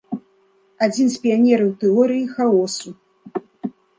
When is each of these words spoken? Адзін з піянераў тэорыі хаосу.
Адзін 0.85 1.07
з 1.15 1.19
піянераў 1.25 1.69
тэорыі 1.85 2.25
хаосу. 2.35 2.89